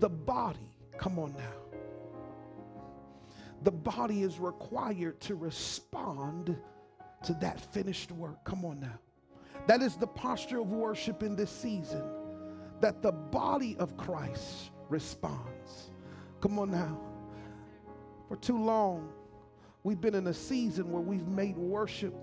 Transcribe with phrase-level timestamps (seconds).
[0.00, 1.78] the body, come on now,
[3.62, 6.56] the body is required to respond
[7.24, 8.44] to that finished work.
[8.44, 8.98] Come on now.
[9.66, 12.02] That is the posture of worship in this season,
[12.80, 15.90] that the body of Christ responds.
[16.40, 17.00] Come on now.
[18.28, 19.10] For too long,
[19.82, 22.14] we've been in a season where we've made worship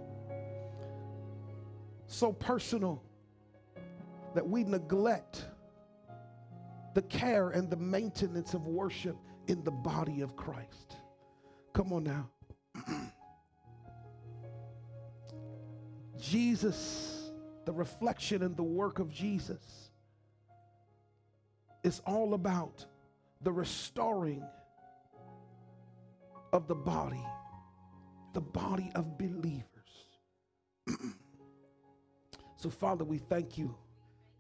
[2.06, 3.02] so personal
[4.36, 5.46] that we neglect
[6.94, 10.98] the care and the maintenance of worship in the body of Christ.
[11.74, 12.30] Come on now.
[16.20, 17.32] Jesus,
[17.66, 19.92] the reflection and the work of Jesus,
[21.84, 22.86] is all about
[23.42, 24.44] the restoring
[26.54, 27.26] of the body,
[28.34, 29.66] the body of believers.
[32.58, 33.76] so, Father, we thank you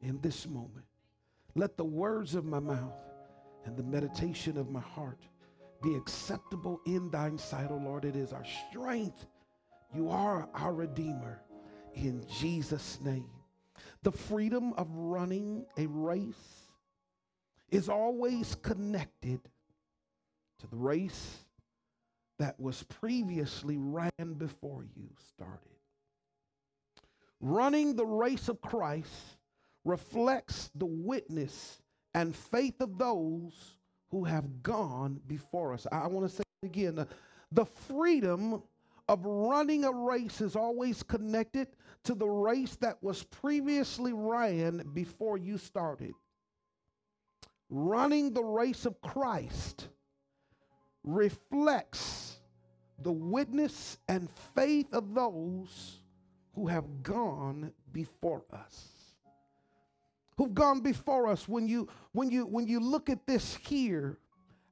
[0.02, 0.86] in this moment.
[1.56, 2.94] Let the words of my mouth
[3.66, 5.22] and the meditation of my heart
[5.84, 8.06] be acceptable in thine sight, O Lord.
[8.06, 9.26] It is our strength.
[9.94, 11.42] You are our Redeemer
[11.94, 13.30] in Jesus' name.
[14.04, 16.70] The freedom of running a race
[17.70, 19.42] is always connected
[20.60, 21.46] to the race
[22.40, 25.60] that was previously ran before you started.
[27.40, 29.38] Running the race of Christ
[29.84, 31.82] reflects the witness
[32.14, 33.78] and faith of those
[34.10, 35.88] who have gone before us.
[35.92, 37.06] I want to say again
[37.52, 38.62] the freedom
[39.08, 41.68] of running a race is always connected
[42.04, 46.14] to the race that was previously ran before you started.
[47.70, 49.88] Running the race of Christ
[51.04, 52.40] reflects
[53.00, 56.02] the witness and faith of those
[56.54, 59.01] who have gone before us
[60.42, 64.18] who've gone before us when you when you when you look at this here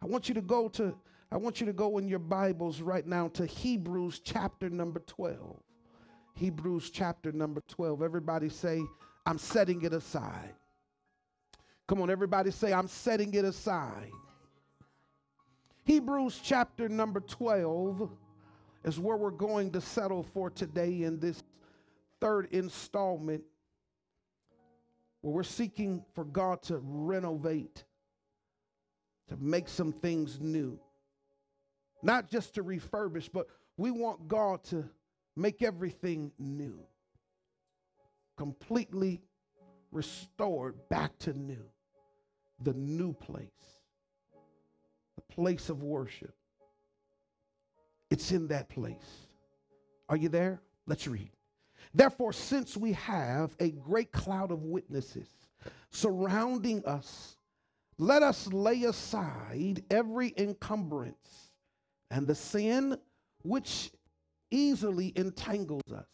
[0.01, 0.97] i want you to go to
[1.31, 5.61] i want you to go in your bibles right now to hebrews chapter number 12
[6.33, 8.81] hebrews chapter number 12 everybody say
[9.27, 10.55] i'm setting it aside.
[11.87, 14.09] Come on everybody say i'm setting it aside.
[15.83, 18.09] Hebrews chapter number 12
[18.85, 21.43] is where we're going to settle for today in this
[22.19, 23.43] third installment
[25.21, 27.83] where we're seeking for God to renovate,
[29.27, 30.79] to make some things new.
[32.01, 33.47] Not just to refurbish, but
[33.77, 34.89] we want God to
[35.35, 36.79] make everything new,
[38.37, 39.21] completely
[39.91, 41.65] restored back to new,
[42.61, 43.49] the new place,
[45.15, 46.33] the place of worship.
[48.09, 49.27] It's in that place.
[50.07, 50.61] Are you there?
[50.87, 51.29] Let's read.
[51.93, 55.27] Therefore, since we have a great cloud of witnesses
[55.89, 57.37] surrounding us,
[57.97, 61.51] let us lay aside every encumbrance
[62.11, 62.97] and the sin
[63.43, 63.91] which
[64.51, 66.05] easily entangles us,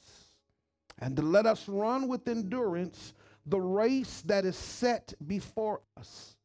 [0.99, 3.13] and let us run with endurance
[3.45, 6.35] the race that is set before us,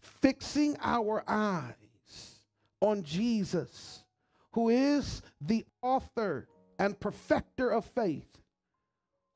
[0.00, 1.74] fixing our eyes
[2.80, 4.04] on Jesus,
[4.52, 6.46] who is the author
[6.78, 8.39] and perfecter of faith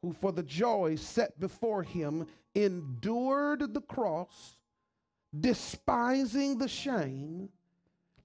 [0.04, 4.58] who for the joy set before him endured the cross,
[5.40, 7.48] despising the shame,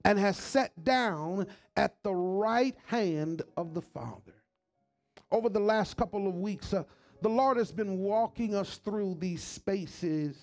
[0.04, 1.46] and has sat down
[1.76, 4.34] at the right hand of the Father.
[5.30, 6.84] Over the last couple of weeks, uh,
[7.22, 10.36] the Lord has been walking us through these spaces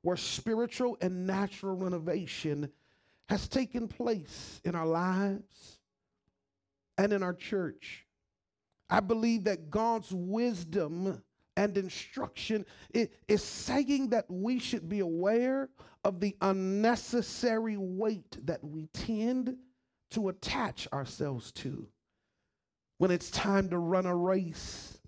[0.00, 2.70] where spiritual and natural renovation
[3.28, 5.80] has taken place in our lives
[6.96, 8.06] and in our church.
[8.92, 11.22] I believe that God's wisdom
[11.56, 15.70] and instruction is saying that we should be aware
[16.04, 19.56] of the unnecessary weight that we tend
[20.10, 21.88] to attach ourselves to.
[22.98, 24.98] When it's time to run a race,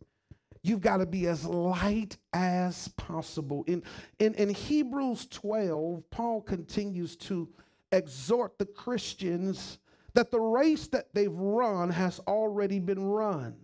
[0.62, 3.64] you've got to be as light as possible.
[3.66, 3.82] In,
[4.18, 7.50] in, in Hebrews 12, Paul continues to
[7.92, 9.78] exhort the Christians
[10.14, 13.56] that the race that they've run has already been run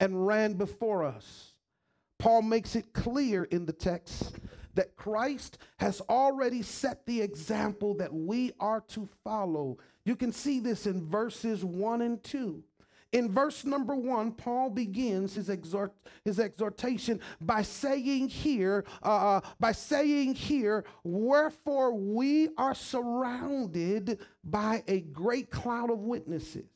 [0.00, 1.52] and ran before us.
[2.18, 4.36] Paul makes it clear in the text
[4.74, 9.78] that Christ has already set the example that we are to follow.
[10.04, 12.62] You can see this in verses 1 and 2.
[13.12, 15.92] In verse number one, Paul begins his, exhort,
[16.24, 24.84] his exhortation by saying here, uh, uh by saying here, wherefore we are surrounded by
[24.86, 26.68] a great cloud of witnesses.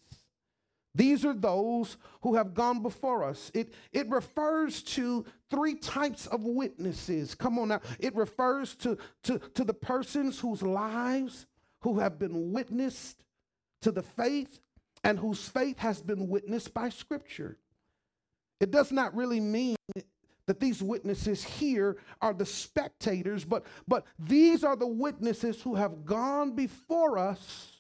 [0.95, 3.51] These are those who have gone before us.
[3.53, 7.35] It, it refers to three types of witnesses.
[7.35, 7.81] Come on now.
[7.99, 11.47] It refers to, to, to the persons whose lives
[11.81, 13.25] who have been witnessed
[13.83, 14.61] to the faith
[15.03, 17.59] and whose faith has been witnessed by Scripture.
[18.61, 19.77] It does not really mean
[20.47, 26.05] that these witnesses here are the spectators, but, but these are the witnesses who have
[26.05, 27.73] gone before us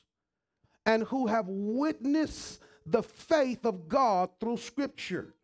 [0.84, 5.34] and who have witnessed the faith of God through Scripture.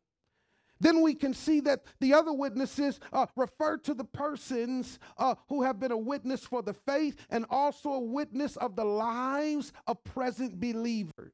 [0.81, 5.63] Then we can see that the other witnesses uh, refer to the persons uh, who
[5.63, 10.03] have been a witness for the faith and also a witness of the lives of
[10.05, 11.33] present believers.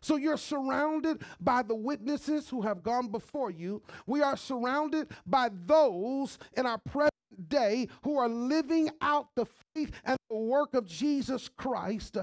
[0.00, 3.82] So you're surrounded by the witnesses who have gone before you.
[4.06, 7.10] We are surrounded by those in our present
[7.48, 12.18] day who are living out the faith and the work of Jesus Christ.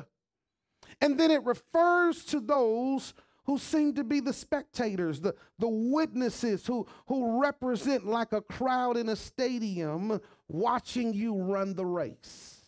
[1.02, 3.14] And then it refers to those
[3.46, 8.98] who seem to be the spectators, the, the witnesses who, who represent like a crowd
[8.98, 12.60] in a stadium watching you run the race.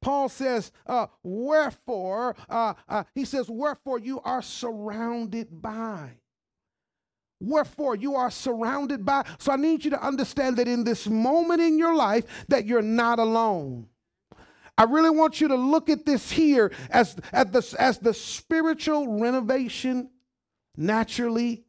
[0.00, 6.14] Paul says, uh, wherefore, uh, uh, he says, wherefore you are surrounded by.
[7.40, 9.24] Wherefore you are surrounded by.
[9.38, 12.82] So I need you to understand that in this moment in your life that you're
[12.82, 13.88] not alone.
[14.78, 19.18] I really want you to look at this here as, as, the, as the spiritual
[19.20, 20.10] renovation
[20.76, 21.64] naturally,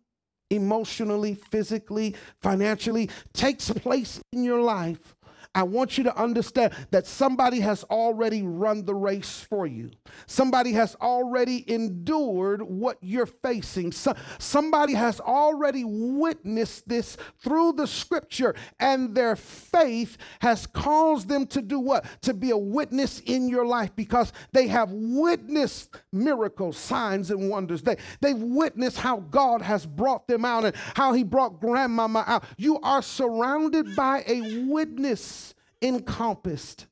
[0.50, 5.16] emotionally, physically, financially takes place in your life
[5.56, 9.92] I want you to understand that somebody has already run the race for you.
[10.26, 13.92] Somebody has already endured what you're facing.
[13.92, 21.46] So, somebody has already witnessed this through the scripture, and their faith has caused them
[21.48, 22.06] to do what?
[22.22, 27.84] To be a witness in your life because they have witnessed miracles, signs, and wonders.
[27.84, 32.44] They, they've witnessed how God has brought them out and how He brought grandmama out.
[32.58, 35.43] You are surrounded by a witness
[35.84, 36.88] encompassed.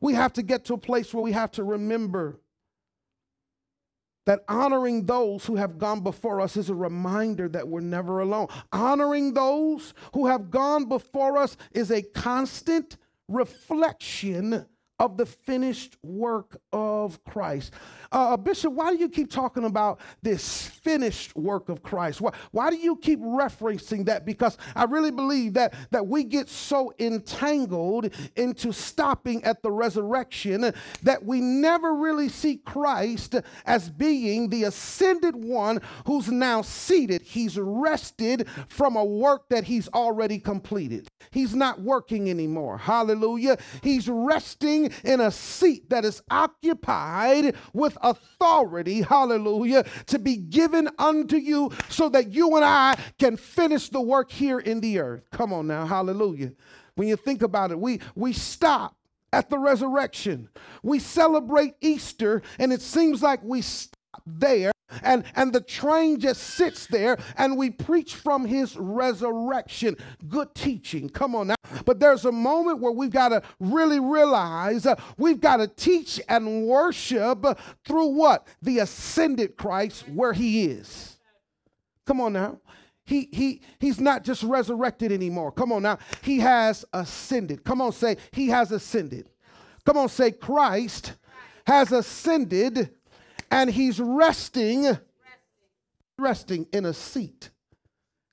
[0.00, 2.40] We have to get to a place where we have to remember
[4.24, 8.46] that honoring those who have gone before us is a reminder that we're never alone.
[8.72, 12.96] Honoring those who have gone before us is a constant
[13.28, 14.66] reflection
[15.02, 17.72] of the finished work of Christ.
[18.12, 22.20] Uh, uh, Bishop, why do you keep talking about this finished work of Christ?
[22.20, 24.24] Why, why do you keep referencing that?
[24.24, 30.72] Because I really believe that, that we get so entangled into stopping at the resurrection
[31.02, 33.34] that we never really see Christ
[33.66, 37.22] as being the ascended one who's now seated.
[37.22, 41.08] He's rested from a work that he's already completed.
[41.32, 42.78] He's not working anymore.
[42.78, 43.58] Hallelujah.
[43.82, 51.36] He's resting in a seat that is occupied with authority, hallelujah, to be given unto
[51.36, 55.30] you so that you and I can finish the work here in the earth.
[55.30, 56.52] Come on now, hallelujah.
[56.94, 58.96] When you think about it, we, we stop
[59.32, 60.48] at the resurrection.
[60.82, 63.96] We celebrate Easter, and it seems like we stop
[64.26, 64.72] there
[65.02, 69.96] and and the train just sits there and we preach from his resurrection
[70.28, 71.54] good teaching come on now
[71.84, 76.20] but there's a moment where we've got to really realize uh, we've got to teach
[76.28, 77.44] and worship
[77.84, 81.18] through what the ascended christ where he is
[82.06, 82.58] come on now
[83.04, 85.50] he, he, he's not just resurrected anymore.
[85.50, 85.98] Come on now.
[86.22, 87.64] He has ascended.
[87.64, 89.28] Come on, say, He has ascended.
[89.84, 91.14] Come on, say, Christ
[91.66, 92.90] has ascended
[93.52, 94.98] and he's resting,
[96.18, 97.50] resting in a seat.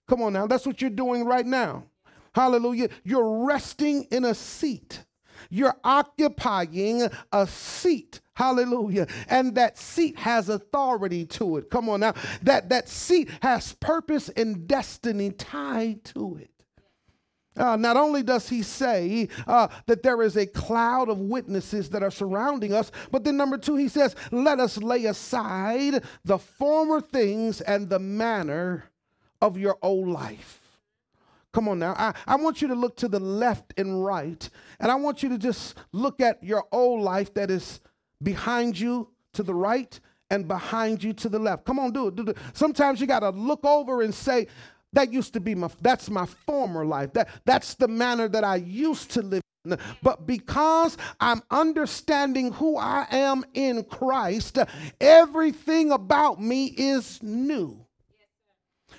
[0.07, 1.83] Come on now, that's what you're doing right now.
[2.33, 2.89] Hallelujah.
[3.03, 5.03] You're resting in a seat.
[5.49, 8.21] You're occupying a seat.
[8.33, 9.07] Hallelujah.
[9.27, 11.69] And that seat has authority to it.
[11.69, 12.13] Come on now.
[12.43, 16.51] That that seat has purpose and destiny tied to it.
[17.59, 22.01] Uh, not only does he say uh, that there is a cloud of witnesses that
[22.01, 27.01] are surrounding us, but then number two, he says, let us lay aside the former
[27.01, 28.85] things and the manner
[29.41, 30.61] of your old life.
[31.51, 31.95] Come on now.
[31.97, 34.49] I, I want you to look to the left and right,
[34.79, 37.81] and I want you to just look at your old life that is
[38.21, 39.99] behind you to the right
[40.29, 41.65] and behind you to the left.
[41.65, 42.15] Come on, do it.
[42.15, 42.37] Do it.
[42.53, 44.47] Sometimes you got to look over and say,
[44.93, 47.13] that used to be my that's my former life.
[47.13, 49.77] That that's the manner that I used to live in.
[50.01, 54.57] But because I'm understanding who I am in Christ,
[55.01, 57.85] everything about me is new.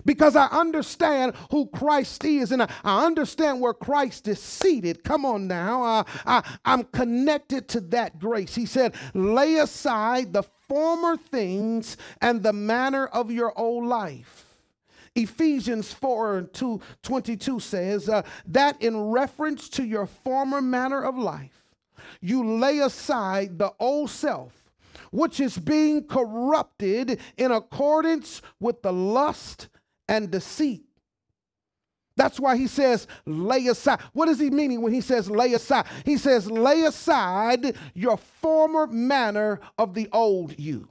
[0.04, 5.04] because I understand who Christ is and I, understand where Christ is seated.
[5.04, 6.04] Come on now.
[6.26, 8.54] I, I'm connected to that grace.
[8.54, 14.49] He said, lay aside the former things and the manner of your old life.
[15.14, 21.64] Ephesians 4 2, 22 says uh, that in reference to your former manner of life,
[22.20, 24.60] you lay aside the old self
[25.10, 29.68] which is being corrupted in accordance with the lust
[30.08, 30.84] and deceit.
[32.16, 34.00] That's why he says, lay aside.
[34.12, 35.86] What is he meaning when he says lay aside?
[36.04, 40.88] He says, lay aside your former manner of the old you.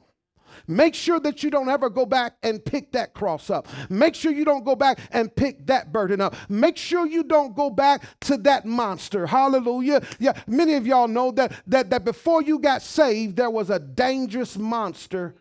[0.70, 3.68] Make sure that you don't ever go back and pick that cross up.
[3.90, 6.36] Make sure you don't go back and pick that burden up.
[6.48, 9.26] Make sure you don't go back to that monster.
[9.26, 10.04] Hallelujah.
[10.20, 13.80] Yeah, many of y'all know that that that before you got saved there was a
[13.80, 15.34] dangerous monster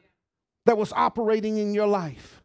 [0.65, 2.38] that was operating in your life.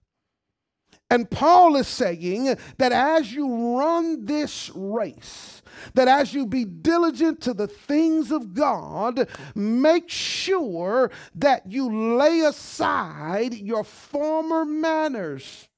[1.09, 5.61] And Paul is saying that as you run this race,
[5.93, 12.39] that as you be diligent to the things of God, make sure that you lay
[12.39, 15.69] aside your former manners,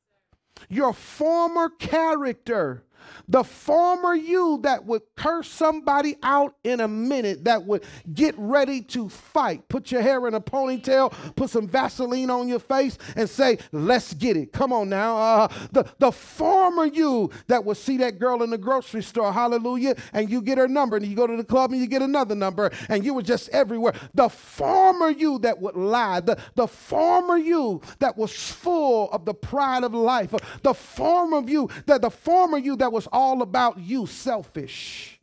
[0.70, 2.85] your former character,
[3.28, 7.84] the former you that would curse somebody out in a minute, that would
[8.14, 12.60] get ready to fight, put your hair in a ponytail, put some Vaseline on your
[12.60, 14.54] face, and say, Let's get it.
[14.54, 15.18] Come on now.
[15.18, 19.96] Uh, the, the former you that would see that girl in the grocery store, hallelujah,
[20.14, 22.36] and you get her number, and you go to the club and you get another
[22.36, 23.94] number, and you were just everywhere.
[24.14, 29.34] The former you that would lie, the, the former you that was full of the
[29.34, 30.34] pride of life,
[30.64, 35.20] the former you that the former you that was all about you, selfish.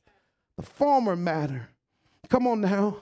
[0.59, 1.71] The former matter.
[2.29, 2.99] Come on now.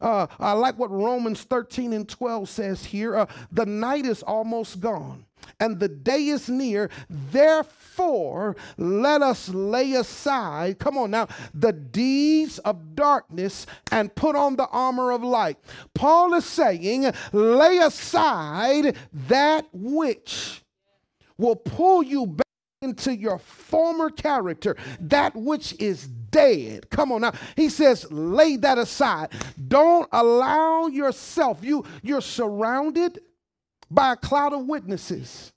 [0.00, 3.14] Uh, I like what Romans 13 and 12 says here.
[3.14, 5.26] Uh, the night is almost gone
[5.60, 6.88] and the day is near.
[7.10, 14.56] Therefore, let us lay aside, come on now, the deeds of darkness and put on
[14.56, 15.58] the armor of light.
[15.92, 20.62] Paul is saying, lay aside that which
[21.36, 22.45] will pull you back
[22.82, 26.90] into your former character, that which is dead.
[26.90, 27.32] Come on now.
[27.56, 29.30] He says, lay that aside.
[29.68, 33.20] Don't allow yourself, you, you're surrounded
[33.90, 35.52] by a cloud of witnesses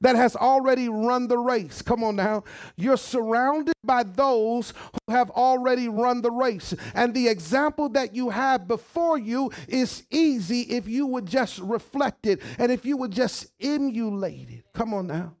[0.00, 1.82] that has already run the race.
[1.82, 2.42] Come on now.
[2.76, 6.74] You're surrounded by those who have already run the race.
[6.94, 12.26] And the example that you have before you is easy if you would just reflect
[12.26, 14.64] it and if you would just emulate it.
[14.72, 15.36] Come on now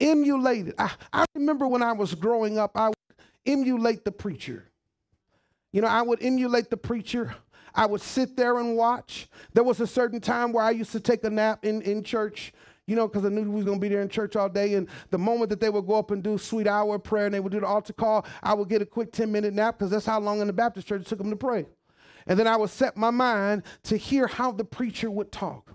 [0.00, 0.74] emulated.
[0.78, 2.96] I, I remember when I was growing up, I would
[3.46, 4.70] emulate the preacher.
[5.72, 7.34] You know, I would emulate the preacher.
[7.74, 9.28] I would sit there and watch.
[9.52, 12.52] There was a certain time where I used to take a nap in, in church,
[12.86, 14.74] you know, because I knew we was going to be there in church all day.
[14.74, 17.40] And the moment that they would go up and do sweet hour prayer and they
[17.40, 20.06] would do the altar call, I would get a quick 10 minute nap because that's
[20.06, 21.66] how long in the Baptist church it took them to pray.
[22.26, 25.74] And then I would set my mind to hear how the preacher would talk.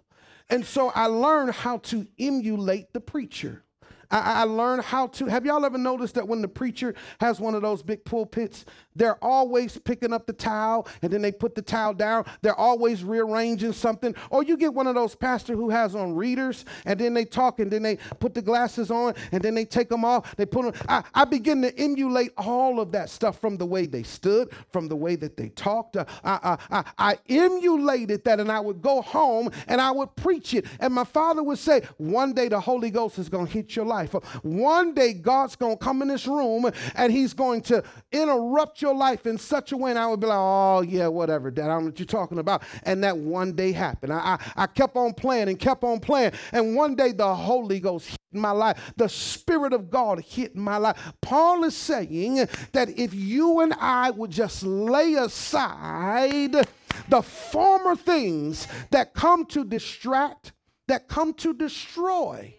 [0.50, 3.64] And so I learned how to emulate the preacher.
[4.12, 5.26] I, I learned how to.
[5.28, 9.24] Have y'all ever noticed that when the preacher has one of those big pulpits, they're
[9.24, 12.26] always picking up the towel and then they put the towel down.
[12.42, 14.16] They're always rearranging something.
[14.30, 17.60] Or you get one of those pastors who has on readers and then they talk
[17.60, 20.36] and then they put the glasses on and then they take them off.
[20.36, 20.86] They put them.
[20.90, 24.88] I, I begin to emulate all of that stuff from the way they stood, from
[24.88, 25.96] the way that they talked.
[25.96, 30.16] Uh, I, I, I, I emulated that and I would go home and I would
[30.16, 30.66] preach it.
[30.80, 33.86] And my father would say, One day the Holy Ghost is going to hit your
[33.86, 34.14] life life.
[34.44, 38.96] One day God's going to come in this room and he's going to interrupt your
[38.96, 39.92] life in such a way.
[39.92, 41.66] And I would be like, oh, yeah, whatever, Dad.
[41.66, 42.64] I don't know what you're talking about.
[42.84, 44.14] And that one day happened.
[44.14, 46.32] I, I, I kept on playing and kept on playing.
[46.52, 48.94] And one day the Holy Ghost hit my life.
[48.96, 50.98] The Spirit of God hit my life.
[51.22, 56.68] Paul is saying that if you and I would just lay aside
[57.08, 60.54] the former things that come to distract,
[60.88, 62.59] that come to destroy,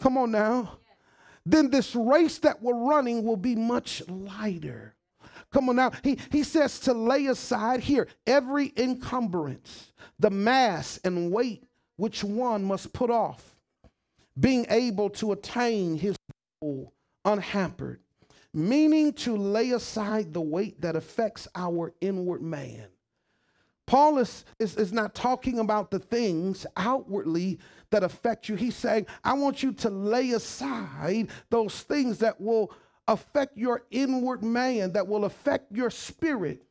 [0.00, 0.78] Come on now.
[1.44, 4.94] Then this race that we're running will be much lighter.
[5.52, 5.92] Come on now.
[6.02, 11.64] He, he says to lay aside here every encumbrance, the mass and weight
[11.96, 13.56] which one must put off,
[14.38, 16.16] being able to attain his
[16.60, 16.92] goal
[17.24, 18.00] unhampered,
[18.52, 22.86] meaning to lay aside the weight that affects our inward man.
[23.86, 28.56] Paul is, is, is not talking about the things outwardly that affect you.
[28.56, 32.72] He's saying, I want you to lay aside those things that will
[33.08, 36.62] affect your inward man, that will affect your spirit,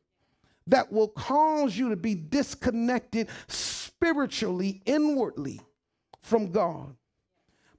[0.66, 5.60] that will cause you to be disconnected spiritually, inwardly
[6.20, 6.94] from God.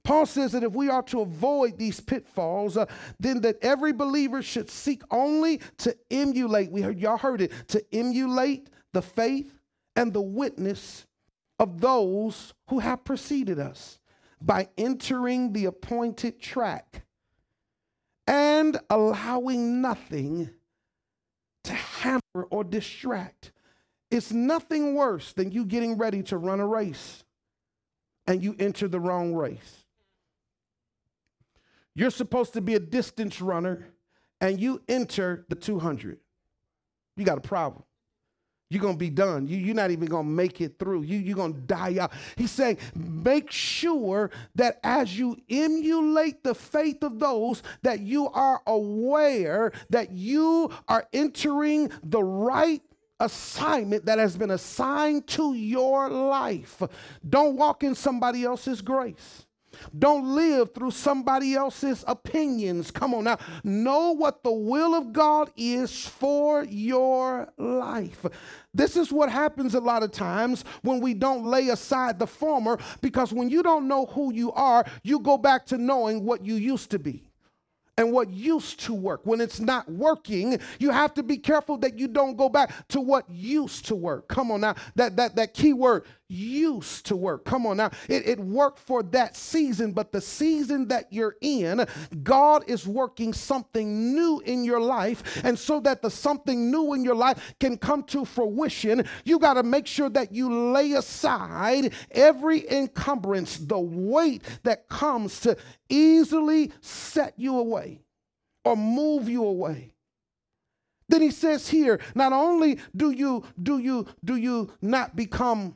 [0.02, 2.86] Paul says that if we are to avoid these pitfalls, uh,
[3.20, 7.84] then that every believer should seek only to emulate, we heard, y'all heard it, to
[7.94, 9.52] emulate the faith
[9.96, 11.04] and the witness
[11.58, 13.98] of those who have preceded us
[14.40, 17.02] by entering the appointed track
[18.26, 20.50] and allowing nothing
[21.64, 23.52] to hamper or distract.
[24.10, 27.24] It's nothing worse than you getting ready to run a race
[28.26, 29.84] and you enter the wrong race.
[31.94, 33.88] You're supposed to be a distance runner
[34.40, 36.20] and you enter the 200.
[37.16, 37.82] You got a problem.
[38.70, 39.46] You're going to be done.
[39.46, 41.02] You, you're not even going to make it through.
[41.02, 42.12] You, you're going to die out.
[42.36, 48.60] He's saying, make sure that as you emulate the faith of those, that you are
[48.66, 52.82] aware that you are entering the right
[53.20, 56.82] assignment that has been assigned to your life.
[57.28, 59.46] Don't walk in somebody else's grace.
[59.98, 62.90] Don't live through somebody else's opinions.
[62.90, 63.38] Come on now.
[63.64, 68.24] Know what the will of God is for your life.
[68.74, 72.78] This is what happens a lot of times when we don't lay aside the former,
[73.00, 76.54] because when you don't know who you are, you go back to knowing what you
[76.54, 77.24] used to be
[77.96, 79.22] and what used to work.
[79.24, 83.00] When it's not working, you have to be careful that you don't go back to
[83.00, 84.28] what used to work.
[84.28, 87.44] Come on now, that that that key word used to work.
[87.44, 91.86] Come on now, it, it worked for that season, but the season that you're in,
[92.22, 97.02] God is working something new in your life, and so that the something new in
[97.02, 101.94] your life can come to fruition, you got to make sure that you lay aside
[102.10, 105.56] every encumbrance, the weight that comes to
[105.88, 108.00] easily set you away
[108.64, 109.94] or move you away.
[111.08, 115.74] Then he says here, not only do you do you do you not become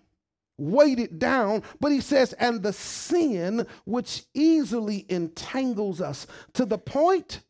[0.59, 7.41] weighted down, but he says, and the sin which easily entangles us to the point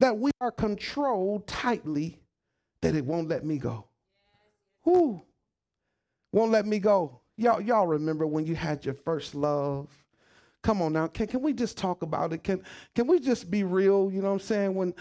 [0.00, 2.20] that we are controlled tightly
[2.82, 3.86] that it won't let me go.
[4.82, 5.22] Who
[6.32, 7.20] won't let me go?
[7.36, 9.88] Y'all, y'all remember when you had your first love?
[10.62, 12.42] Come on now, can, can we just talk about it?
[12.42, 12.62] Can,
[12.94, 14.10] can we just be real?
[14.10, 14.74] You know what I'm saying?
[14.74, 14.94] When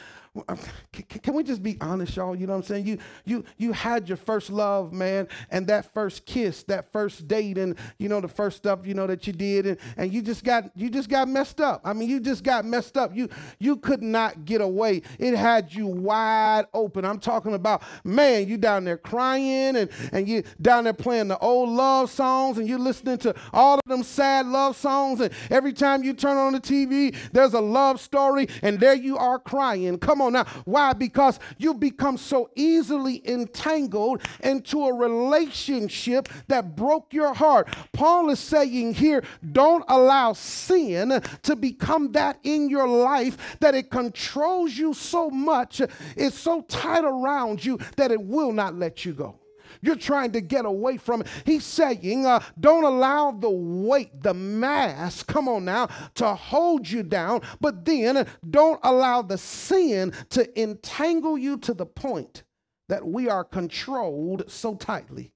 [1.14, 2.36] can we just be honest, y'all?
[2.36, 2.88] You know what I'm saying?
[2.88, 7.60] You you you had your first love, man, and that first kiss, that first date,
[7.60, 10.44] and you know the first stuff you know that you did, and, and you just
[10.44, 11.82] got you just got messed up.
[11.84, 13.16] I mean, you just got messed up.
[13.16, 15.04] You you could not get away.
[15.20, 17.06] It had you wide open.
[17.06, 21.38] I'm talking about, man, you down there crying and, and you down there playing the
[21.38, 25.74] old love songs, and you're listening to all of them sad love songs, and every
[25.74, 30.00] time you turn on the TV, there's a love story, and there you are crying.
[30.00, 30.46] Come on now.
[30.66, 30.94] Why?
[30.94, 37.68] Because you become so easily entangled into a relationship that broke your heart.
[37.92, 43.90] Paul is saying here, don't allow sin to become that in your life that it
[43.90, 45.82] controls you so much,
[46.16, 49.43] it's so tight around you that it will not let you go.
[49.84, 51.28] You're trying to get away from it.
[51.46, 57.04] He's saying, uh, don't allow the weight, the mass, come on now, to hold you
[57.04, 62.44] down, but then don't allow the sin to entangle you to the point
[62.88, 65.34] that we are controlled so tightly.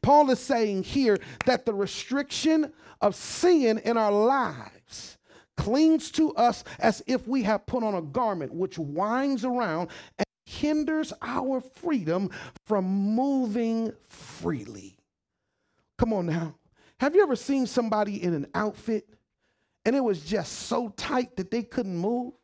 [0.00, 5.18] Paul is saying here that the restriction of sin in our lives
[5.58, 9.90] clings to us as if we have put on a garment which winds around
[10.50, 12.30] hinders our freedom
[12.66, 14.96] from moving freely.
[15.96, 16.56] Come on now.
[16.98, 19.08] Have you ever seen somebody in an outfit
[19.84, 22.34] and it was just so tight that they couldn't move?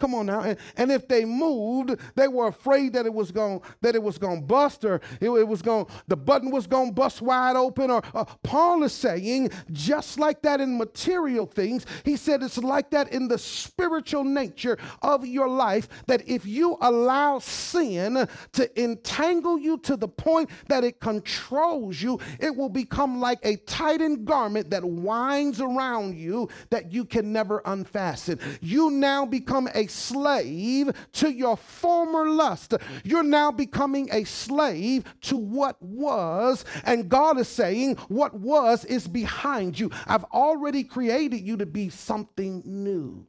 [0.00, 0.40] Come on now.
[0.40, 4.18] And, and if they moved, they were afraid that it was going that it was
[4.18, 7.54] going to bust or it, it was going the button was going to bust wide
[7.54, 12.58] open or uh, Paul is saying just like that in material things, he said it's
[12.58, 18.82] like that in the spiritual nature of your life that if you allow sin to
[18.82, 24.24] entangle you to the point that it controls you, it will become like a tightened
[24.24, 28.40] garment that winds around you that you can never unfasten.
[28.60, 32.74] You now become a slave to your former lust.
[33.02, 36.64] You're now becoming a slave to what was.
[36.84, 39.90] And God is saying, What was is behind you.
[40.06, 43.26] I've already created you to be something new.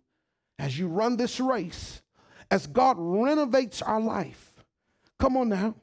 [0.58, 2.02] As you run this race,
[2.50, 4.54] as God renovates our life.
[5.20, 5.76] Come on now.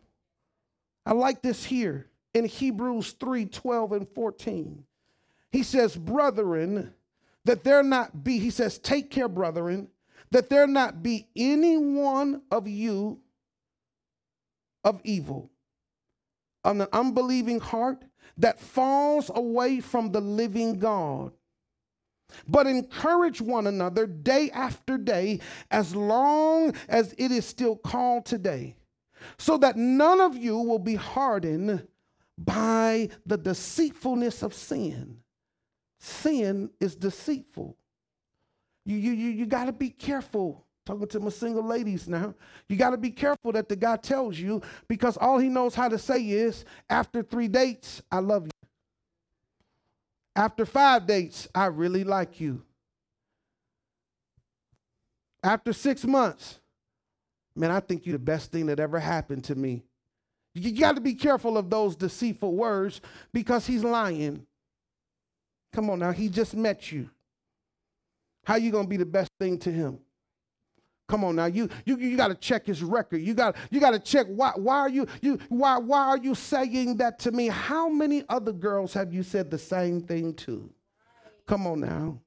[1.04, 4.84] I like this here in Hebrews 3 12 and 14.
[5.50, 6.94] He says, Brethren,
[7.44, 9.88] that there not be, he says, take care, brethren,
[10.32, 13.20] that there not be any one of you
[14.82, 15.50] of evil,
[16.64, 18.02] of an unbelieving heart
[18.38, 21.32] that falls away from the living God,
[22.48, 25.38] but encourage one another day after day,
[25.70, 28.74] as long as it is still called today,
[29.36, 31.86] so that none of you will be hardened
[32.38, 35.18] by the deceitfulness of sin.
[36.00, 37.76] Sin is deceitful.
[38.84, 40.64] You, you, you, you got to be careful.
[40.84, 42.34] Talking to my single ladies now.
[42.68, 45.88] You got to be careful that the guy tells you because all he knows how
[45.88, 48.50] to say is, after three dates, I love you.
[50.34, 52.62] After five dates, I really like you.
[55.44, 56.58] After six months,
[57.54, 59.84] man, I think you're the best thing that ever happened to me.
[60.54, 63.00] You got to be careful of those deceitful words
[63.32, 64.46] because he's lying.
[65.72, 67.08] Come on now, he just met you.
[68.44, 69.98] How you to be the best thing to him?
[71.08, 73.20] Come on now, you you, you got to check his record.
[73.20, 76.34] You got you got to check why why are you you why why are you
[76.34, 77.48] saying that to me?
[77.48, 80.70] How many other girls have you said the same thing to?
[81.46, 82.18] Come on now.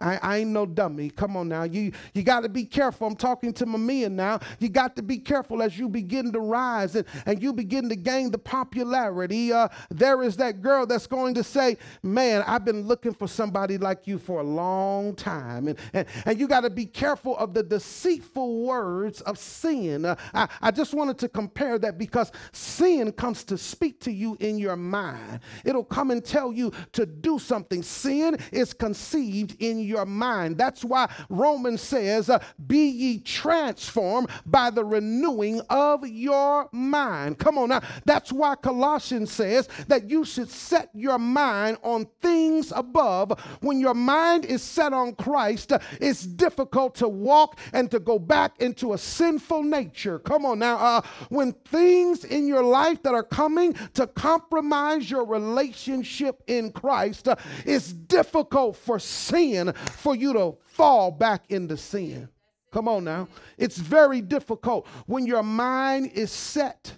[0.00, 1.10] I, I ain't no dummy.
[1.10, 1.64] Come on now.
[1.64, 3.06] You, you got to be careful.
[3.06, 4.38] I'm talking to men now.
[4.60, 7.96] You got to be careful as you begin to rise and, and you begin to
[7.96, 9.52] gain the popularity.
[9.52, 13.76] Uh, there is that girl that's going to say, Man, I've been looking for somebody
[13.76, 15.68] like you for a long time.
[15.68, 20.04] And, and, and you got to be careful of the deceitful words of sin.
[20.04, 24.36] Uh, I, I just wanted to compare that because sin comes to speak to you
[24.38, 27.82] in your mind, it'll come and tell you to do something.
[27.82, 30.58] Sin is conceived in your mind.
[30.58, 37.38] That's why Romans says, uh, Be ye transformed by the renewing of your mind.
[37.38, 37.80] Come on now.
[38.04, 43.38] That's why Colossians says that you should set your mind on things above.
[43.60, 48.18] When your mind is set on Christ, uh, it's difficult to walk and to go
[48.18, 50.18] back into a sinful nature.
[50.18, 50.76] Come on now.
[50.76, 57.28] Uh, when things in your life that are coming to compromise your relationship in Christ,
[57.28, 62.28] uh, it's difficult for sin for you to fall back into sin.
[62.72, 63.28] Come on now.
[63.56, 66.92] It's very difficult when your mind is set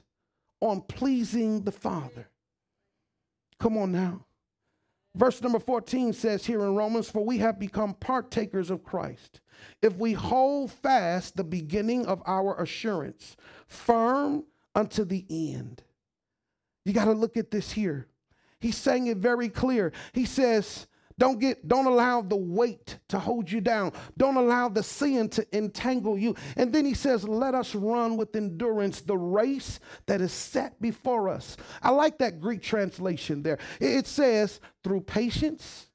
[0.61, 2.29] on pleasing the Father.
[3.59, 4.27] Come on now.
[5.15, 9.41] Verse number 14 says here in Romans, For we have become partakers of Christ
[9.83, 15.83] if we hold fast the beginning of our assurance, firm unto the end.
[16.85, 18.07] You got to look at this here.
[18.61, 19.93] He's saying it very clear.
[20.13, 20.87] He says,
[21.21, 23.93] don't get don't allow the weight to hold you down.
[24.17, 26.35] Don't allow the sin to entangle you.
[26.57, 31.29] And then he says, "Let us run with endurance the race that is set before
[31.29, 33.59] us." I like that Greek translation there.
[33.79, 35.91] It says, "Through patience,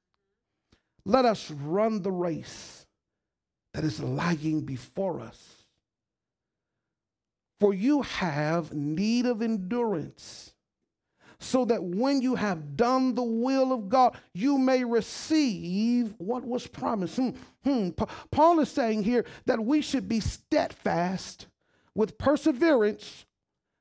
[1.03, 2.85] let us run the race
[3.73, 5.65] that is lying before us."
[7.59, 10.54] For you have need of endurance
[11.39, 16.67] so that when you have done the will of God, you may receive what was
[16.67, 17.17] promised.
[17.17, 17.29] Hmm,
[17.63, 17.89] hmm.
[18.31, 21.47] Paul is saying here that we should be steadfast
[21.93, 23.25] with perseverance,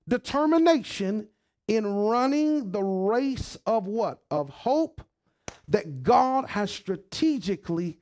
[0.08, 1.28] determination
[1.66, 4.20] in running the race of what?
[4.30, 5.02] Of hope
[5.68, 7.98] that God has strategically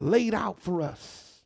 [0.00, 1.44] laid out for us.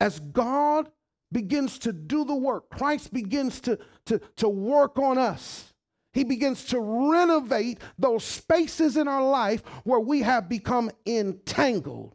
[0.00, 0.90] As God
[1.32, 5.72] begins to do the work, Christ begins to, to, to work on us.
[6.12, 12.14] He begins to renovate those spaces in our life where we have become entangled,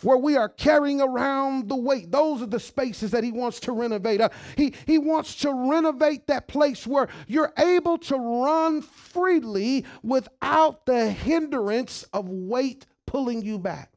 [0.00, 2.10] where we are carrying around the weight.
[2.10, 4.22] Those are the spaces that he wants to renovate.
[4.22, 10.86] Uh, he, he wants to renovate that place where you're able to run freely without
[10.86, 13.90] the hindrance of weight pulling you back.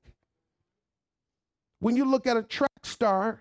[1.79, 3.39] When you look at a track star,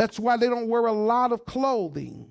[0.00, 2.30] that's why they don't wear a lot of clothing.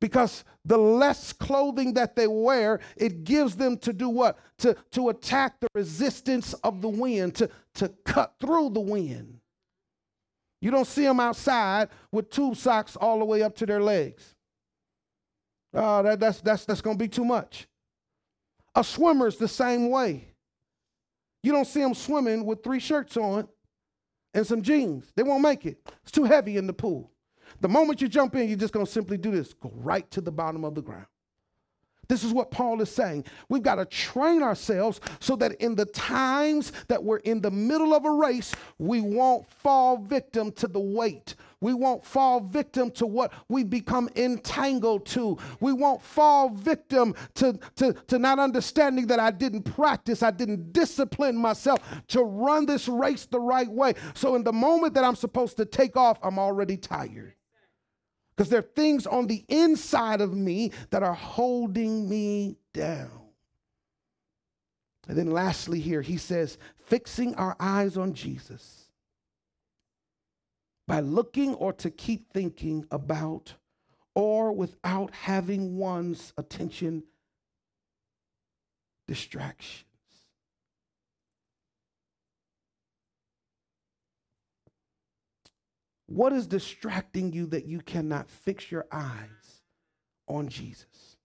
[0.00, 4.38] Because the less clothing that they wear, it gives them to do what?
[4.58, 9.40] To, to attack the resistance of the wind, to, to cut through the wind.
[10.60, 14.36] You don't see them outside with tube socks all the way up to their legs.
[15.74, 17.66] Oh, that, that's, that's, that's going to be too much.
[18.76, 20.28] A swimmer's the same way.
[21.42, 23.48] You don't see them swimming with three shirts on
[24.34, 25.12] and some jeans.
[25.16, 25.78] They won't make it.
[26.02, 27.10] It's too heavy in the pool.
[27.60, 30.20] The moment you jump in, you're just going to simply do this go right to
[30.20, 31.06] the bottom of the ground.
[32.08, 33.24] This is what Paul is saying.
[33.50, 37.94] We've got to train ourselves so that in the times that we're in the middle
[37.94, 41.34] of a race, we won't fall victim to the weight.
[41.60, 45.36] We won't fall victim to what we become entangled to.
[45.60, 50.72] We won't fall victim to, to, to not understanding that I didn't practice, I didn't
[50.72, 53.94] discipline myself to run this race the right way.
[54.14, 57.34] So, in the moment that I'm supposed to take off, I'm already tired
[58.38, 63.10] because there are things on the inside of me that are holding me down.
[65.08, 68.90] And then lastly, here, he says, fixing our eyes on Jesus
[70.86, 73.54] by looking or to keep thinking about
[74.14, 77.02] or without having one's attention
[79.08, 79.87] distractions.
[86.08, 89.62] What is distracting you that you cannot fix your eyes
[90.26, 91.16] on Jesus?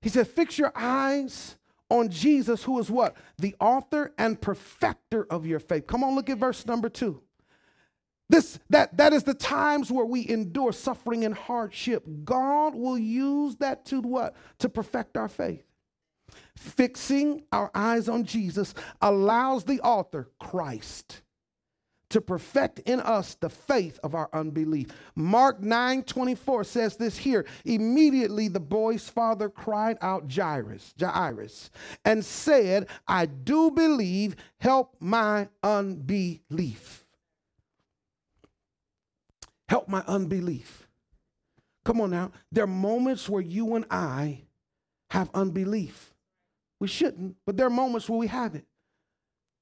[0.00, 1.56] He said, Fix your eyes
[1.90, 3.16] on Jesus, who is what?
[3.38, 5.88] The author and perfecter of your faith.
[5.88, 7.22] Come on, look at verse number two.
[8.28, 12.04] This that that is the times where we endure suffering and hardship.
[12.24, 14.34] God will use that to what?
[14.58, 15.64] To perfect our faith.
[16.56, 21.22] Fixing our eyes on Jesus allows the author, Christ,
[22.10, 24.88] to perfect in us the faith of our unbelief.
[25.14, 27.44] Mark 9 24 says this here.
[27.64, 31.70] Immediately the boy's father cried out Jairus, Jairus,
[32.04, 37.04] and said, I do believe, help my unbelief.
[39.68, 40.86] Help my unbelief.
[41.84, 42.30] Come on now.
[42.52, 44.42] There are moments where you and I
[45.10, 46.14] have unbelief.
[46.78, 48.66] We shouldn't, but there are moments where we have it.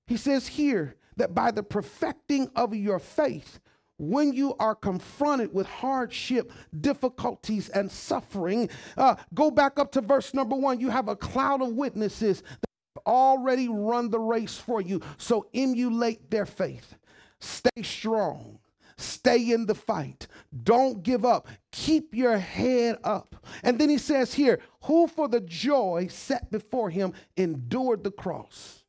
[0.06, 3.60] He says here that by the perfecting of your faith,
[3.98, 6.50] when you are confronted with hardship,
[6.80, 10.80] difficulties, and suffering, uh, go back up to verse number one.
[10.80, 15.00] You have a cloud of witnesses that have already run the race for you.
[15.16, 16.96] So emulate their faith.
[17.40, 18.58] Stay strong.
[18.96, 20.26] Stay in the fight.
[20.62, 21.48] Don't give up.
[21.72, 23.34] Keep your head up.
[23.62, 28.84] And then he says here, who for the joy set before him endured the cross,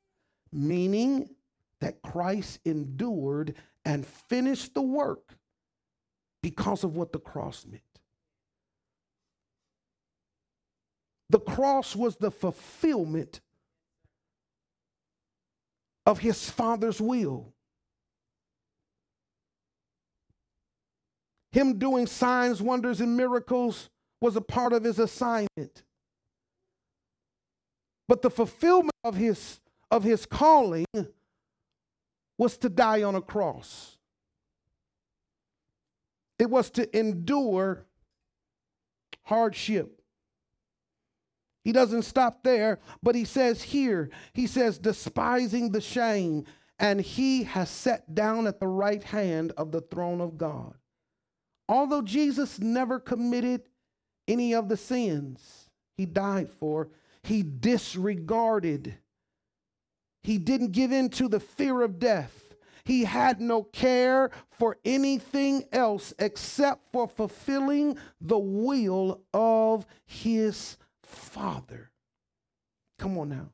[0.52, 1.35] meaning
[1.82, 5.36] that Christ endured and finished the work
[6.42, 7.82] because of what the cross meant.
[11.30, 13.42] The cross was the fulfillment
[16.06, 17.54] of his Father's will.
[21.52, 23.90] Him doing signs, wonders, and miracles
[24.22, 25.84] was a part of his assignment.
[28.08, 29.60] But the fulfillment of his,
[29.90, 30.86] of his calling
[32.38, 33.98] was to die on a cross.
[36.38, 37.86] It was to endure
[39.24, 40.02] hardship.
[41.64, 46.46] He doesn't stop there, but he says here, he says, despising the shame,
[46.78, 50.76] and he has sat down at the right hand of the throne of God.
[51.68, 53.62] Although Jesus never committed
[54.28, 56.90] any of the sins he died for,
[57.24, 58.96] he disregarded.
[60.26, 62.56] He didn't give in to the fear of death.
[62.84, 71.92] He had no care for anything else except for fulfilling the will of his Father.
[72.98, 73.52] Come on now.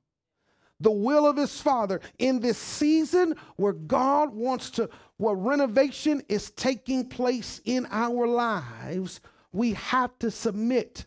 [0.80, 6.52] The will of his Father in this season where God wants to where renovation is
[6.52, 9.20] taking place in our lives,
[9.52, 11.06] we have to submit.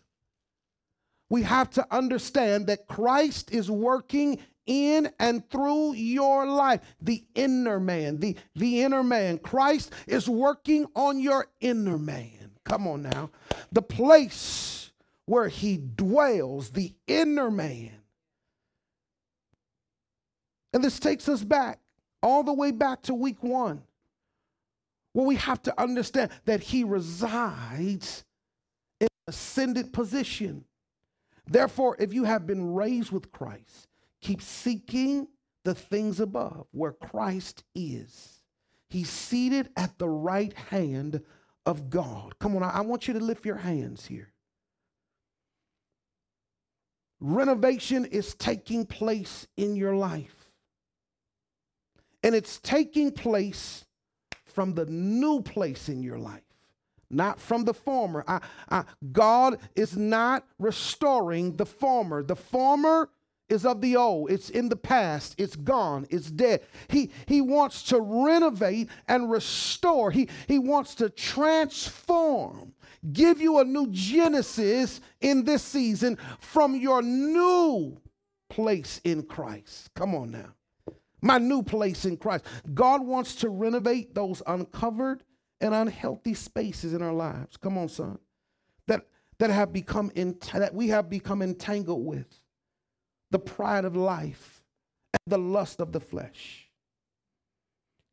[1.27, 6.81] We have to understand that Christ is working in and through your life.
[7.01, 9.37] The inner man, the, the inner man.
[9.39, 12.51] Christ is working on your inner man.
[12.65, 13.31] Come on now.
[13.71, 14.91] The place
[15.25, 17.91] where he dwells, the inner man.
[20.73, 21.79] And this takes us back,
[22.23, 23.83] all the way back to week one.
[25.13, 28.25] where we have to understand that he resides
[28.99, 30.65] in ascended position.
[31.47, 33.87] Therefore, if you have been raised with Christ,
[34.25, 35.27] keep seeking
[35.65, 38.41] the things above where Christ is.
[38.89, 41.21] He's seated at the right hand
[41.65, 42.39] of God.
[42.39, 44.31] Come on, I want you to lift your hands here.
[47.19, 50.49] Renovation is taking place in your life.
[52.23, 53.85] And it's taking place
[54.43, 56.41] from the new place in your life,
[57.11, 58.23] not from the former.
[58.27, 62.23] I, I, God is not restoring the former.
[62.23, 63.09] The former
[63.49, 64.31] is of the old.
[64.31, 65.35] It's in the past.
[65.37, 66.07] It's gone.
[66.09, 66.61] It's dead.
[66.89, 70.11] He, he wants to renovate and restore.
[70.11, 72.73] He, he wants to transform,
[73.11, 77.97] give you a new Genesis in this season from your new
[78.49, 79.93] place in Christ.
[79.93, 80.53] Come on now
[81.25, 82.45] my new place in Christ.
[82.73, 85.23] God wants to renovate those uncovered
[85.59, 87.57] and unhealthy spaces in our lives.
[87.57, 88.19] Come on, son.
[88.87, 89.07] That
[89.39, 92.39] that have become in, that we have become entangled with
[93.31, 94.63] the pride of life
[95.13, 96.69] and the lust of the flesh.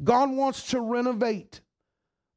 [0.03, 1.61] God wants to renovate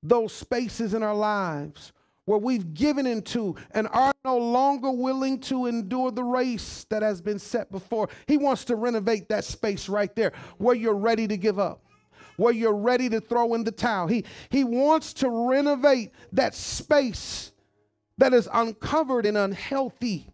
[0.04, 1.92] those spaces in our lives
[2.26, 7.22] where we've given into and are no longer willing to endure the race that has
[7.22, 8.10] been set before.
[8.28, 11.84] He wants to renovate that space right there where you're ready to give up,
[12.38, 14.08] where you're ready to throw in the towel.
[14.08, 17.52] He, he wants to renovate that space
[18.18, 20.28] that is uncovered and unhealthy.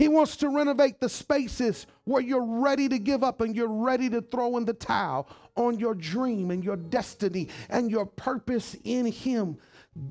[0.00, 4.08] He wants to renovate the spaces where you're ready to give up and you're ready
[4.08, 9.04] to throw in the towel on your dream and your destiny and your purpose in
[9.04, 9.58] Him.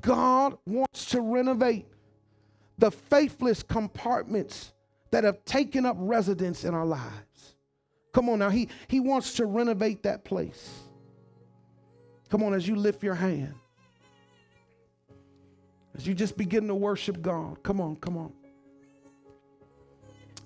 [0.00, 1.88] God wants to renovate
[2.78, 4.74] the faithless compartments
[5.10, 7.56] that have taken up residence in our lives.
[8.12, 10.84] Come on now, He, he wants to renovate that place.
[12.28, 13.54] Come on, as you lift your hand,
[15.96, 17.60] as you just begin to worship God.
[17.64, 18.32] Come on, come on.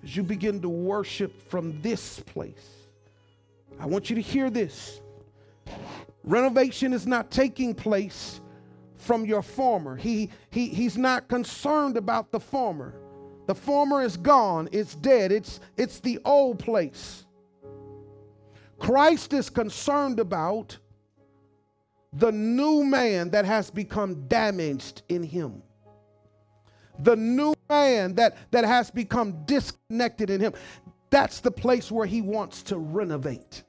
[0.04, 2.68] As you begin to worship from this place,
[3.80, 5.00] I want you to hear this.
[6.22, 8.42] Renovation is not taking place
[8.98, 9.96] from your former.
[9.96, 12.94] He, he, he's not concerned about the former.
[13.46, 17.24] The former is gone, it's dead, it's, it's the old place.
[18.78, 20.78] Christ is concerned about
[22.12, 25.62] the new man that has become damaged in him.
[26.98, 30.52] The new man that, that has become disconnected in him.
[31.10, 33.62] That's the place where he wants to renovate.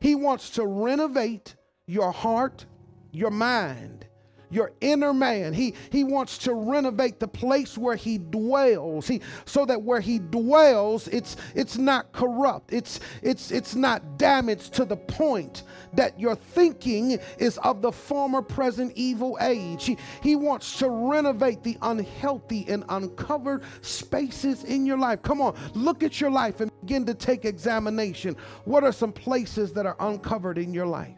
[0.00, 1.54] He wants to renovate
[1.86, 2.66] your heart,
[3.12, 4.06] your mind,
[4.50, 5.52] your inner man.
[5.52, 9.06] He, he wants to renovate the place where he dwells.
[9.06, 12.72] He, so that where he dwells, it's, it's not corrupt.
[12.72, 15.62] It's, it's, it's not damaged to the point
[15.94, 19.84] that your thinking is of the former present evil age.
[19.84, 25.22] He, he wants to renovate the unhealthy and uncovered spaces in your life.
[25.22, 28.36] Come on, look at your life and begin to take examination.
[28.64, 31.16] What are some places that are uncovered in your life?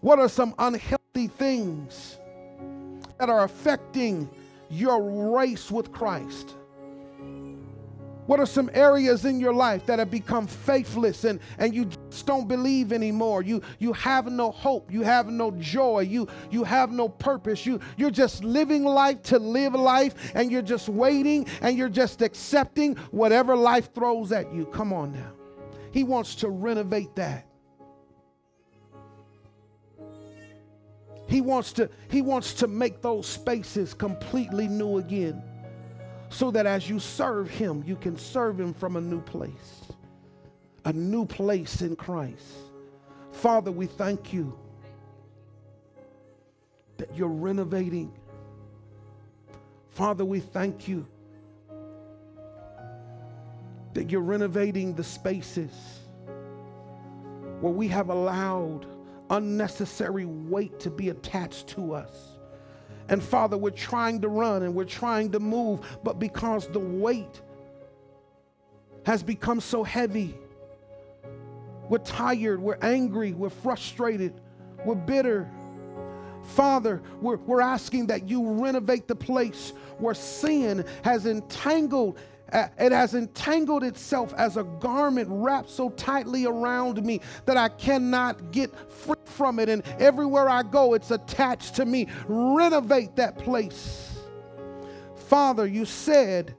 [0.00, 2.18] What are some unhealthy things?
[3.22, 4.28] That are affecting
[4.68, 5.00] your
[5.32, 6.56] race with Christ?
[8.26, 12.26] What are some areas in your life that have become faithless and, and you just
[12.26, 13.42] don't believe anymore?
[13.42, 14.92] You, you have no hope.
[14.92, 16.00] You have no joy.
[16.00, 17.64] You, you have no purpose.
[17.64, 22.22] You, you're just living life to live life and you're just waiting and you're just
[22.22, 24.66] accepting whatever life throws at you.
[24.66, 25.30] Come on now.
[25.92, 27.46] He wants to renovate that.
[31.32, 35.42] He wants to he wants to make those spaces completely new again.
[36.28, 39.80] So that as you serve him, you can serve him from a new place.
[40.84, 42.44] A new place in Christ.
[43.30, 44.58] Father, we thank you
[46.98, 48.12] that you're renovating.
[49.88, 51.06] Father, we thank you
[53.94, 55.72] that you're renovating the spaces
[57.62, 58.91] where we have allowed
[59.32, 62.38] unnecessary weight to be attached to us.
[63.08, 67.40] And Father, we're trying to run and we're trying to move, but because the weight
[69.04, 70.36] has become so heavy,
[71.88, 74.40] we're tired, we're angry, we're frustrated,
[74.84, 75.50] we're bitter.
[76.42, 82.18] Father, we're, we're asking that you renovate the place where sin has entangled
[82.52, 88.52] it has entangled itself as a garment wrapped so tightly around me that I cannot
[88.52, 89.68] get free from it.
[89.68, 92.08] And everywhere I go, it's attached to me.
[92.26, 94.18] Renovate that place.
[95.28, 96.54] Father, you said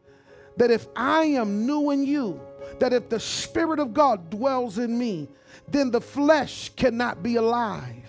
[0.58, 2.42] that if I am new in you,
[2.80, 5.30] that if the Spirit of God dwells in me,
[5.68, 8.03] then the flesh cannot be alive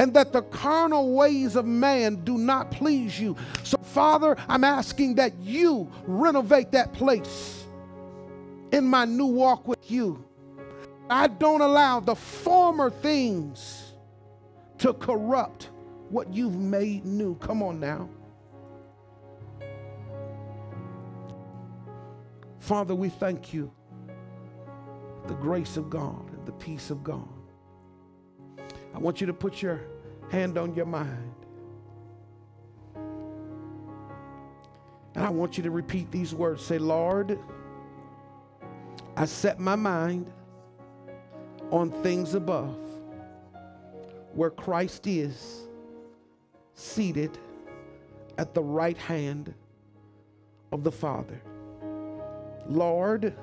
[0.00, 3.36] and that the carnal ways of man do not please you.
[3.64, 7.66] So, Father, I'm asking that you renovate that place
[8.72, 10.24] in my new walk with you.
[11.10, 13.92] I don't allow the former things
[14.78, 15.68] to corrupt
[16.08, 17.34] what you've made new.
[17.34, 18.08] Come on now.
[22.58, 23.70] Father, we thank you.
[25.26, 27.28] The grace of God and the peace of God
[28.94, 29.80] I want you to put your
[30.30, 31.34] hand on your mind.
[35.14, 36.64] And I want you to repeat these words.
[36.64, 37.38] Say, Lord,
[39.16, 40.32] I set my mind
[41.70, 42.78] on things above,
[44.32, 45.66] where Christ is
[46.74, 47.38] seated
[48.38, 49.52] at the right hand
[50.72, 51.40] of the Father.
[52.66, 53.34] Lord,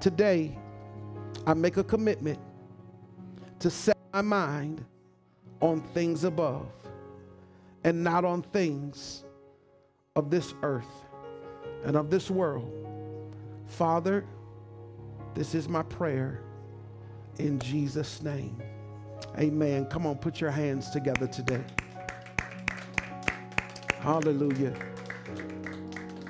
[0.00, 0.58] today
[1.46, 2.38] I make a commitment
[3.60, 4.82] to set my mind
[5.60, 6.66] on things above
[7.84, 9.24] and not on things
[10.14, 11.04] of this earth
[11.84, 12.72] and of this world.
[13.66, 14.24] Father,
[15.34, 16.40] this is my prayer
[17.38, 18.56] in Jesus' name.
[19.38, 19.84] Amen.
[19.84, 21.64] Come on, put your hands together today.
[23.98, 24.72] Hallelujah.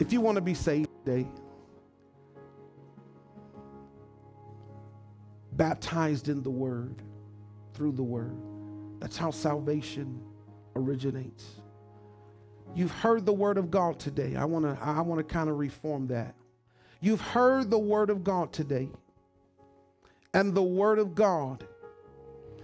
[0.01, 1.29] If you want to be saved today,
[5.53, 7.01] baptized in the word,
[7.77, 8.37] through the word,
[8.99, 10.21] that's how salvation
[10.75, 11.45] originates.
[12.75, 14.35] You've heard the word of God today.
[14.37, 16.35] I want to I want to kind of reform that.
[17.01, 18.89] You've heard the word of God today.
[20.35, 21.65] And the word of God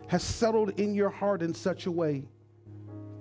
[0.08, 2.24] has settled in your heart in such a way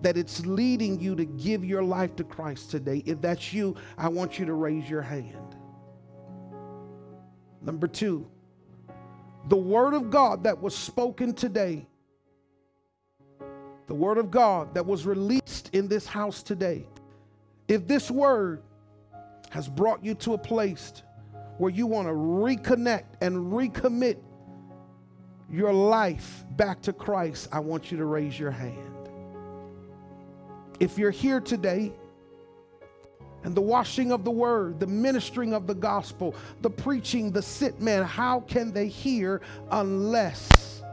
[0.01, 3.03] that it's leading you to give your life to Christ today.
[3.05, 5.55] If that's you, I want you to raise your hand.
[7.61, 8.27] Number two,
[9.47, 11.87] the word of God that was spoken today,
[13.87, 16.85] the word of God that was released in this house today,
[17.67, 18.61] if this word
[19.49, 21.03] has brought you to a place
[21.57, 24.17] where you want to reconnect and recommit
[25.49, 29.09] your life back to Christ, I want you to raise your hand.
[30.79, 31.91] If you're here today,
[33.43, 37.81] and the washing of the word, the ministering of the gospel, the preaching, the sit
[37.81, 40.83] man, how can they hear unless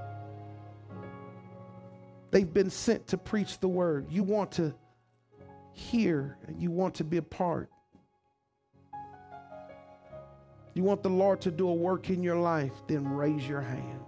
[2.31, 4.07] they've been sent to preach the word?
[4.11, 4.75] You want to
[5.73, 7.71] hear and you want to be a part.
[10.75, 14.01] You want the Lord to do a work in your life, then raise your hand.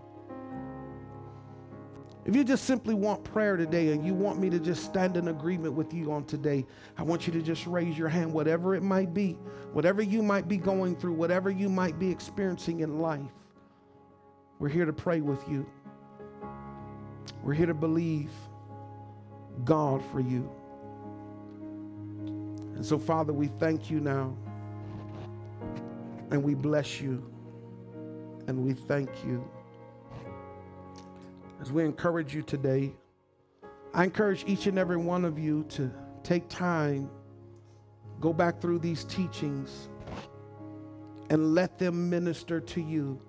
[2.27, 5.29] If you just simply want prayer today and you want me to just stand in
[5.29, 6.67] agreement with you on today,
[6.99, 9.39] I want you to just raise your hand, whatever it might be,
[9.73, 13.21] whatever you might be going through, whatever you might be experiencing in life.
[14.59, 15.67] We're here to pray with you.
[17.43, 18.31] We're here to believe
[19.65, 20.51] God for you.
[22.75, 24.37] And so, Father, we thank you now.
[26.31, 27.25] And we bless you.
[28.47, 29.49] And we thank you
[31.61, 32.95] as we encourage you today,
[33.93, 35.91] I encourage each and every one of you to
[36.23, 37.11] take time,
[38.21, 39.89] go back through these teachings,
[41.29, 43.21] and let them minister to you.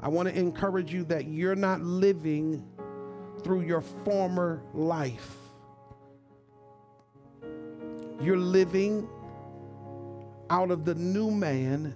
[0.00, 2.64] I want to encourage you that you're not living
[3.42, 5.36] through your former life.
[8.20, 9.08] You're living
[10.50, 11.94] out of the new man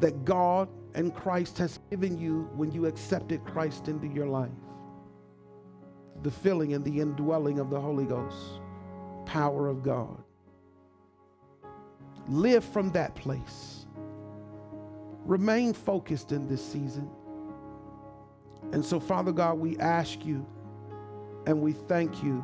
[0.00, 4.50] that God and Christ has given you when you accepted Christ into your life.
[6.22, 8.60] The filling and the indwelling of the Holy Ghost,
[9.26, 10.22] power of God.
[12.28, 13.86] Live from that place.
[15.24, 17.10] Remain focused in this season.
[18.72, 20.46] And so, Father God, we ask you
[21.46, 22.42] and we thank you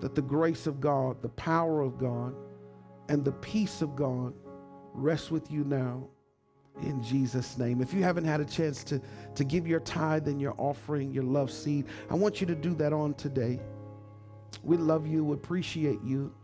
[0.00, 2.34] that the grace of God, the power of God,
[3.08, 4.32] and the peace of God
[4.94, 6.08] rest with you now
[6.82, 7.80] in Jesus' name.
[7.80, 9.00] If you haven't had a chance to,
[9.34, 12.74] to give your tithe and your offering, your love seed, I want you to do
[12.76, 13.60] that on today.
[14.62, 16.34] We love you, we appreciate you.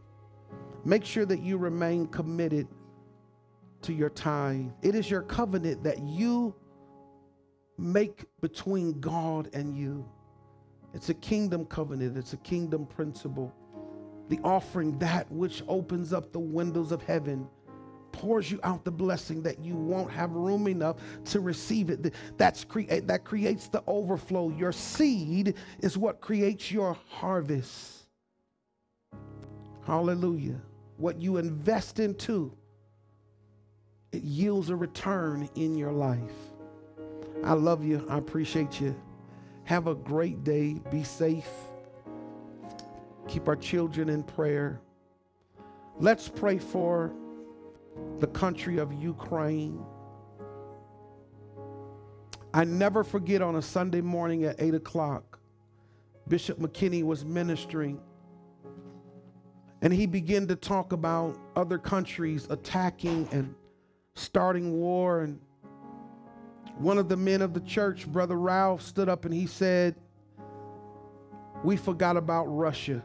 [0.85, 2.69] Make sure that you remain committed
[3.83, 4.67] to your tithe.
[4.83, 6.55] It is your covenant that you
[7.79, 10.07] make between God and you.
[10.93, 13.53] It's a kingdom covenant, it's a kingdom principle.
[14.29, 17.47] The offering, that which opens up the windows of heaven
[18.15, 20.97] pours you out the blessing that you won't have room enough
[21.27, 22.15] to receive it.
[22.37, 24.51] That's create that creates the overflow.
[24.51, 28.07] Your seed is what creates your harvest.
[29.85, 30.61] Hallelujah.
[30.97, 32.53] What you invest into,
[34.13, 36.19] it yields a return in your life.
[37.43, 38.07] I love you.
[38.09, 38.95] I appreciate you.
[39.65, 40.75] Have a great day.
[40.93, 41.51] Be safe.
[43.27, 44.81] Keep our children in prayer.
[45.99, 47.13] Let's pray for
[48.21, 49.85] the country of Ukraine.
[52.53, 55.41] I never forget on a Sunday morning at 8 o'clock,
[56.29, 58.01] Bishop McKinney was ministering,
[59.83, 63.55] and he began to talk about other countries attacking and
[64.15, 65.23] starting war.
[65.23, 65.41] And
[66.79, 69.97] one of the men of the church, Brother Ralph, stood up and he said,
[71.63, 73.03] We forgot about Russia.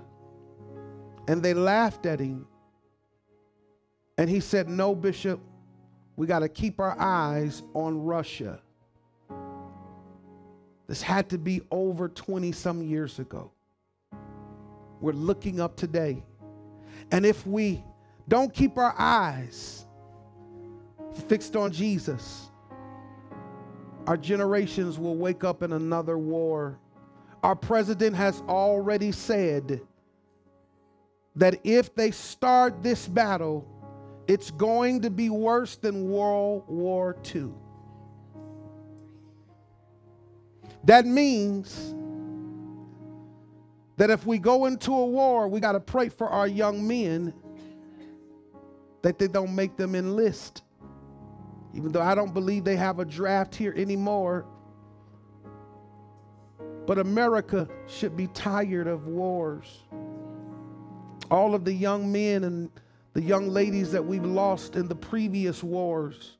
[1.28, 2.48] And they laughed at him.
[4.20, 5.39] And he said, No, Bishop,
[6.17, 8.59] we got to keep our eyes on Russia.
[10.88, 13.49] This had to be over 20 some years ago.
[14.99, 16.22] We're looking up today.
[17.13, 17.82] And if we
[18.28, 19.86] don't keep our eyes
[21.30, 22.51] fixed on Jesus,
[24.05, 26.78] our generations will wake up in another war.
[27.41, 29.80] Our president has already said
[31.38, 33.65] that if they start this battle,
[34.30, 37.49] it's going to be worse than World War II.
[40.84, 41.95] That means
[43.97, 47.34] that if we go into a war, we got to pray for our young men
[49.01, 50.61] that they don't make them enlist.
[51.73, 54.45] Even though I don't believe they have a draft here anymore.
[56.86, 59.80] But America should be tired of wars.
[61.32, 62.69] All of the young men and
[63.20, 66.38] the young ladies that we've lost in the previous wars.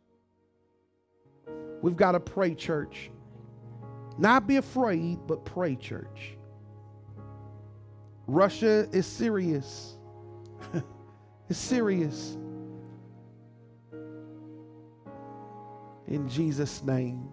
[1.82, 3.12] We've got to pray, church.
[4.18, 6.38] Not be afraid, but pray, church.
[8.28, 9.98] Russia is serious.
[11.50, 12.38] it's serious.
[16.08, 17.28] In Jesus' name,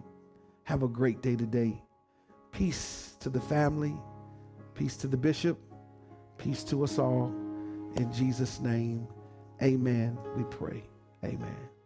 [0.63, 1.81] have a great day today.
[2.51, 3.95] Peace to the family,
[4.73, 5.57] peace to the bishop,
[6.37, 7.33] peace to us all.
[7.95, 9.07] In Jesus' name,
[9.61, 10.17] amen.
[10.35, 10.83] We pray.
[11.23, 11.76] Amen.